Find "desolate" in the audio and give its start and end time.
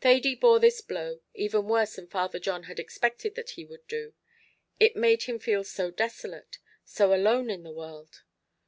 5.92-6.58